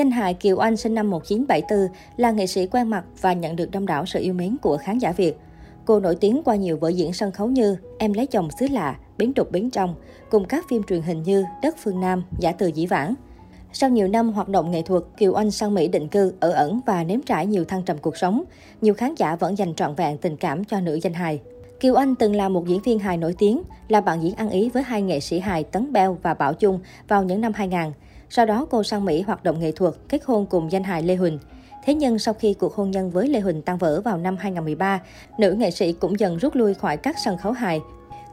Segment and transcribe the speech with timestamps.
[0.00, 3.70] Danh hài Kiều Anh sinh năm 1974 là nghệ sĩ quen mặt và nhận được
[3.70, 5.36] đông đảo sự yêu mến của khán giả Việt.
[5.84, 8.96] Cô nổi tiếng qua nhiều vở diễn sân khấu như Em lấy chồng xứ lạ,
[9.18, 9.94] Bến trục bến trong,
[10.30, 13.14] cùng các phim truyền hình như Đất phương Nam, Giả từ dĩ vãng.
[13.72, 16.80] Sau nhiều năm hoạt động nghệ thuật, Kiều Anh sang Mỹ định cư, ở ẩn
[16.86, 18.42] và nếm trải nhiều thăng trầm cuộc sống.
[18.80, 21.40] Nhiều khán giả vẫn dành trọn vẹn tình cảm cho nữ danh hài.
[21.80, 24.68] Kiều Anh từng là một diễn viên hài nổi tiếng, là bạn diễn ăn ý
[24.68, 27.80] với hai nghệ sĩ hài Tấn Beo và Bảo Chung vào những năm 2000.
[28.32, 31.16] Sau đó cô sang Mỹ hoạt động nghệ thuật, kết hôn cùng danh hài Lê
[31.16, 31.38] Huỳnh.
[31.84, 35.00] Thế nhưng sau khi cuộc hôn nhân với Lê Huỳnh tan vỡ vào năm 2013,
[35.38, 37.80] nữ nghệ sĩ cũng dần rút lui khỏi các sân khấu hài.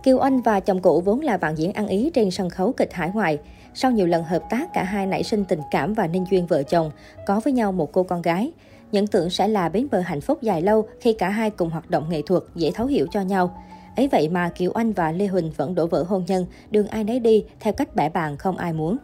[0.04, 2.94] Kiều Anh và chồng cũ vốn là bạn diễn ăn ý trên sân khấu kịch
[2.94, 3.40] hải ngoại.
[3.74, 6.64] Sau nhiều lần hợp tác, cả hai nảy sinh tình cảm và nên duyên vợ
[6.64, 6.92] chồng,
[7.26, 8.52] có với nhau một cô con gái.
[8.92, 11.90] Những tưởng sẽ là bến bờ hạnh phúc dài lâu khi cả hai cùng hoạt
[11.90, 13.64] động nghệ thuật, dễ thấu hiểu cho nhau.
[13.96, 17.04] Ấy vậy mà Kiều Anh và Lê Huỳnh vẫn đổ vỡ hôn nhân, đường ai
[17.04, 18.98] nấy đi theo cách bẻ bàn không ai muốn.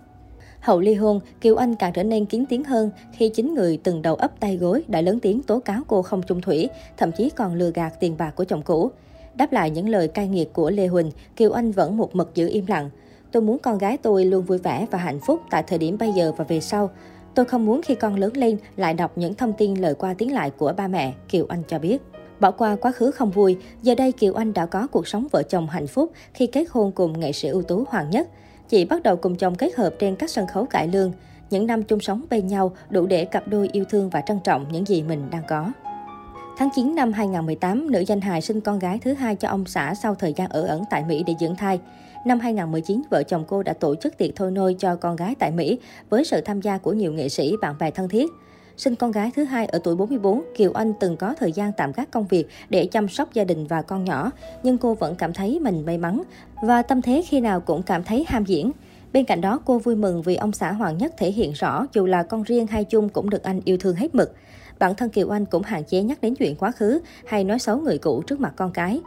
[0.64, 4.02] Hậu ly hôn, Kiều Anh càng trở nên kiến tiếng hơn khi chính người từng
[4.02, 7.30] đầu ấp tay gối đã lớn tiếng tố cáo cô không chung thủy, thậm chí
[7.30, 8.92] còn lừa gạt tiền bạc của chồng cũ.
[9.36, 12.50] Đáp lại những lời cay nghiệt của Lê Huỳnh, Kiều Anh vẫn một mực giữ
[12.50, 12.90] im lặng.
[13.32, 16.12] Tôi muốn con gái tôi luôn vui vẻ và hạnh phúc tại thời điểm bây
[16.12, 16.90] giờ và về sau.
[17.36, 20.34] Tôi không muốn khi con lớn lên lại đọc những thông tin lời qua tiếng
[20.34, 22.02] lại của ba mẹ, Kiều Anh cho biết.
[22.40, 25.44] Bỏ qua quá khứ không vui, giờ đây Kiều Anh đã có cuộc sống vợ
[25.44, 28.28] chồng hạnh phúc khi kết hôn cùng nghệ sĩ ưu tú Hoàng Nhất.
[28.70, 31.12] Chị bắt đầu cùng chồng kết hợp trên các sân khấu cải lương.
[31.50, 34.66] Những năm chung sống bên nhau đủ để cặp đôi yêu thương và trân trọng
[34.72, 35.72] những gì mình đang có.
[36.58, 39.94] Tháng 9 năm 2018, nữ danh hài sinh con gái thứ hai cho ông xã
[39.96, 41.80] sau thời gian ở ẩn tại Mỹ để dưỡng thai.
[42.26, 45.52] Năm 2019, vợ chồng cô đã tổ chức tiệc thôi nôi cho con gái tại
[45.52, 48.32] Mỹ với sự tham gia của nhiều nghệ sĩ, bạn bè thân thiết.
[48.78, 51.92] Sinh con gái thứ hai ở tuổi 44, Kiều Anh từng có thời gian tạm
[51.92, 54.32] gác công việc để chăm sóc gia đình và con nhỏ,
[54.64, 56.24] nhưng cô vẫn cảm thấy mình may mắn
[56.64, 58.72] và tâm thế khi nào cũng cảm thấy ham diễn.
[59.14, 62.06] Bên cạnh đó, cô vui mừng vì ông xã Hoàng Nhất thể hiện rõ dù
[62.06, 64.36] là con riêng hay chung cũng được anh yêu thương hết mực.
[64.80, 67.78] Bản thân Kiều Anh cũng hạn chế nhắc đến chuyện quá khứ hay nói xấu
[67.78, 69.02] người cũ trước mặt con cái.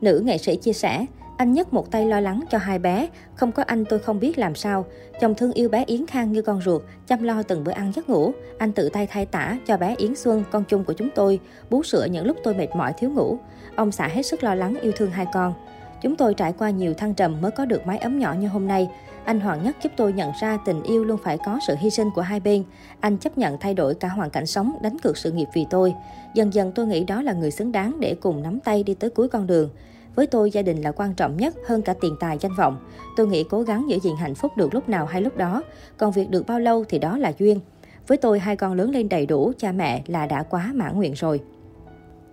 [0.00, 1.06] Nữ nghệ sĩ chia sẻ,
[1.36, 4.38] anh Nhất một tay lo lắng cho hai bé, không có anh tôi không biết
[4.38, 4.84] làm sao.
[5.20, 8.08] Chồng thương yêu bé Yến Khang như con ruột, chăm lo từng bữa ăn giấc
[8.08, 8.32] ngủ.
[8.58, 11.40] Anh tự tay thay tả cho bé Yến Xuân, con chung của chúng tôi,
[11.70, 13.38] bú sữa những lúc tôi mệt mỏi thiếu ngủ.
[13.76, 15.54] Ông xã hết sức lo lắng yêu thương hai con.
[16.02, 18.68] Chúng tôi trải qua nhiều thăng trầm mới có được mái ấm nhỏ như hôm
[18.68, 18.88] nay.
[19.24, 22.10] Anh Hoàng Nhất giúp tôi nhận ra tình yêu luôn phải có sự hy sinh
[22.14, 22.64] của hai bên.
[23.00, 25.94] Anh chấp nhận thay đổi cả hoàn cảnh sống, đánh cược sự nghiệp vì tôi.
[26.34, 29.10] Dần dần tôi nghĩ đó là người xứng đáng để cùng nắm tay đi tới
[29.10, 29.70] cuối con đường.
[30.14, 32.76] Với tôi, gia đình là quan trọng nhất hơn cả tiền tài danh vọng.
[33.16, 35.62] Tôi nghĩ cố gắng giữ gìn hạnh phúc được lúc nào hay lúc đó.
[35.96, 37.60] Còn việc được bao lâu thì đó là duyên.
[38.06, 41.12] Với tôi, hai con lớn lên đầy đủ, cha mẹ là đã quá mãn nguyện
[41.12, 41.40] rồi.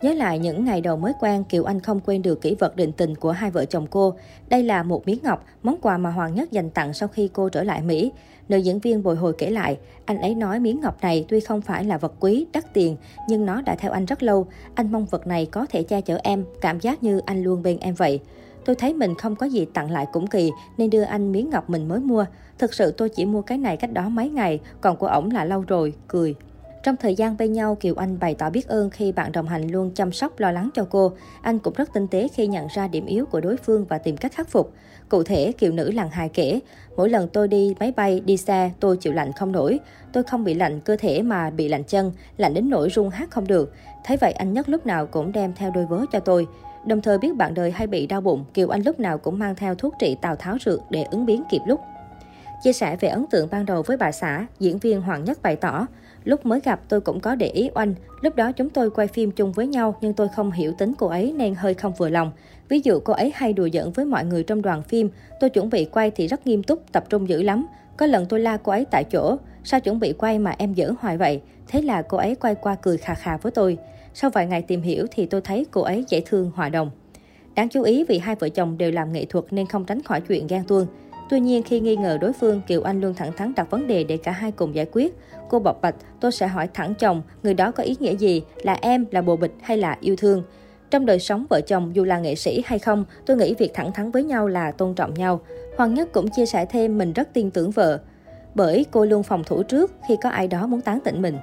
[0.02, 2.92] Nhớ lại những ngày đầu mới quen, Kiều Anh không quên được kỷ vật định
[2.92, 4.14] tình của hai vợ chồng cô.
[4.50, 7.50] Đây là một miếng ngọc, món quà mà Hoàng Nhất dành tặng sau khi cô
[7.50, 8.12] trở lại Mỹ.
[8.50, 11.62] Nữ diễn viên bồi hồi kể lại, anh ấy nói miếng ngọc này tuy không
[11.62, 14.48] phải là vật quý, đắt tiền, nhưng nó đã theo anh rất lâu.
[14.76, 17.78] Anh mong vật này có thể che chở em, cảm giác như anh luôn bên
[17.80, 18.20] em vậy.
[18.66, 21.70] Tôi thấy mình không có gì tặng lại cũng kỳ, nên đưa anh miếng ngọc
[21.70, 22.26] mình mới mua.
[22.58, 25.46] Thực sự tôi chỉ mua cái này cách đó mấy ngày, còn của ổng là
[25.46, 26.36] lâu rồi, cười.
[26.84, 29.67] Trong thời gian bên nhau, Kiều Anh bày tỏ biết ơn khi bạn đồng hành
[29.72, 31.12] luôn chăm sóc lo lắng cho cô.
[31.41, 34.17] Anh cũng rất tinh tế khi nhận ra điểm yếu của đối phương và tìm
[34.17, 34.73] cách khắc phục.
[35.09, 36.59] Cụ thể, Kiều nữ làng hài kể,
[36.97, 39.79] mỗi lần tôi đi máy bay, đi xe, tôi chịu lạnh không nổi.
[40.13, 43.31] Tôi không bị lạnh cơ thể mà bị lạnh chân, lạnh đến nỗi run hát
[43.31, 43.73] không được.
[44.03, 46.47] Thấy vậy anh nhất lúc nào cũng đem theo đôi vớ cho tôi.
[46.85, 49.56] Đồng thời biết bạn đời hay bị đau bụng, Kiều Anh lúc nào cũng mang
[49.56, 51.79] theo thuốc trị Tào Tháo rượt để ứng biến kịp lúc.
[52.63, 55.56] Chia sẻ về ấn tượng ban đầu với bà xã, diễn viên Hoàng Nhất bày
[55.56, 55.85] tỏ,
[56.24, 59.31] Lúc mới gặp tôi cũng có để ý oanh, lúc đó chúng tôi quay phim
[59.31, 62.31] chung với nhau nhưng tôi không hiểu tính cô ấy nên hơi không vừa lòng.
[62.69, 65.09] Ví dụ cô ấy hay đùa giỡn với mọi người trong đoàn phim,
[65.40, 67.66] tôi chuẩn bị quay thì rất nghiêm túc, tập trung dữ lắm.
[67.97, 70.96] Có lần tôi la cô ấy tại chỗ, sao chuẩn bị quay mà em giỡn
[71.00, 71.41] hoài vậy?
[71.68, 73.78] Thế là cô ấy quay qua cười khà khà với tôi.
[74.13, 76.91] Sau vài ngày tìm hiểu thì tôi thấy cô ấy dễ thương hòa đồng.
[77.56, 80.22] Đáng chú ý vì hai vợ chồng đều làm nghệ thuật nên không tránh khỏi
[80.22, 80.88] chuyện ghen tuông.
[81.29, 84.03] Tuy nhiên, khi nghi ngờ đối phương, Kiều Anh luôn thẳng thắn đặt vấn đề
[84.03, 85.17] để cả hai cùng giải quyết.
[85.50, 88.78] Cô bộc bạch, tôi sẽ hỏi thẳng chồng, người đó có ý nghĩa gì, là
[88.81, 90.43] em, là bồ bịch hay là yêu thương.
[90.91, 93.91] Trong đời sống vợ chồng, dù là nghệ sĩ hay không, tôi nghĩ việc thẳng
[93.93, 95.41] thắn với nhau là tôn trọng nhau.
[95.78, 97.99] Hoàng Nhất cũng chia sẻ thêm mình rất tin tưởng vợ.
[98.55, 101.37] Bởi cô luôn phòng thủ trước khi có ai đó muốn tán tỉnh mình.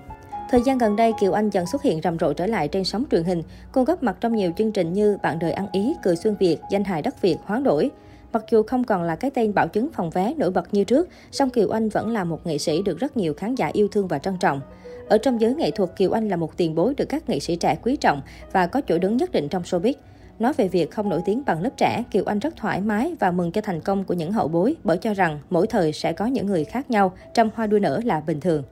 [0.50, 3.04] Thời gian gần đây, Kiều Anh dần xuất hiện rầm rộ trở lại trên sóng
[3.10, 3.42] truyền hình.
[3.72, 6.58] Cô góp mặt trong nhiều chương trình như Bạn đời ăn ý, Cười xuân Việt,
[6.70, 7.90] Danh hài đất Việt, Hoán đổi.
[8.32, 11.08] Mặc dù không còn là cái tên bảo chứng phòng vé nổi bật như trước,
[11.32, 14.08] song Kiều Anh vẫn là một nghệ sĩ được rất nhiều khán giả yêu thương
[14.08, 14.61] và trân trọng.
[15.08, 17.56] Ở trong giới nghệ thuật, Kiều Anh là một tiền bối được các nghệ sĩ
[17.56, 19.94] trẻ quý trọng và có chỗ đứng nhất định trong showbiz.
[20.38, 23.31] Nói về việc không nổi tiếng bằng lớp trẻ, Kiều Anh rất thoải mái và
[23.31, 26.26] mừng cho thành công của những hậu bối bởi cho rằng mỗi thời sẽ có
[26.26, 28.62] những người khác nhau, trăm hoa đua nở là bình thường.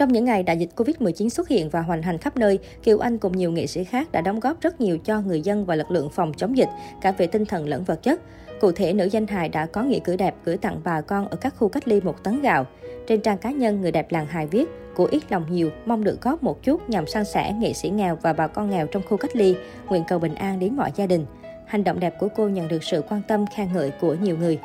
[0.00, 3.18] Trong những ngày đại dịch Covid-19 xuất hiện và hoành hành khắp nơi, Kiều Anh
[3.18, 5.90] cùng nhiều nghệ sĩ khác đã đóng góp rất nhiều cho người dân và lực
[5.90, 6.68] lượng phòng chống dịch,
[7.00, 8.20] cả về tinh thần lẫn vật chất.
[8.60, 11.36] Cụ thể, nữ danh hài đã có nghĩa cử đẹp gửi tặng bà con ở
[11.36, 12.66] các khu cách ly một tấn gạo.
[13.06, 16.22] Trên trang cá nhân, người đẹp làng hài viết, của ít lòng nhiều, mong được
[16.22, 19.16] góp một chút nhằm san sẻ nghệ sĩ nghèo và bà con nghèo trong khu
[19.16, 19.54] cách ly,
[19.88, 21.26] nguyện cầu bình an đến mọi gia đình.
[21.66, 24.58] Hành động đẹp của cô nhận được sự quan tâm khen ngợi của nhiều người.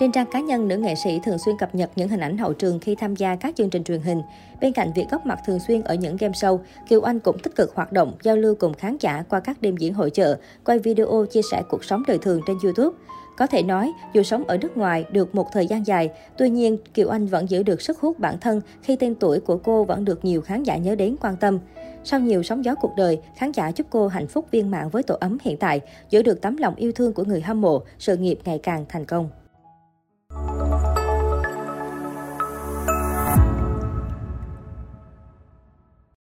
[0.00, 2.52] Trên trang cá nhân, nữ nghệ sĩ thường xuyên cập nhật những hình ảnh hậu
[2.52, 4.22] trường khi tham gia các chương trình truyền hình.
[4.60, 6.58] Bên cạnh việc góp mặt thường xuyên ở những game show,
[6.88, 9.76] Kiều Anh cũng tích cực hoạt động, giao lưu cùng khán giả qua các đêm
[9.76, 12.96] diễn hội chợ, quay video chia sẻ cuộc sống đời thường trên YouTube.
[13.36, 16.78] Có thể nói, dù sống ở nước ngoài được một thời gian dài, tuy nhiên
[16.94, 20.04] Kiều Anh vẫn giữ được sức hút bản thân khi tên tuổi của cô vẫn
[20.04, 21.58] được nhiều khán giả nhớ đến quan tâm.
[22.04, 25.02] Sau nhiều sóng gió cuộc đời, khán giả chúc cô hạnh phúc viên mãn với
[25.02, 25.80] tổ ấm hiện tại,
[26.10, 29.04] giữ được tấm lòng yêu thương của người hâm mộ, sự nghiệp ngày càng thành
[29.04, 29.30] công.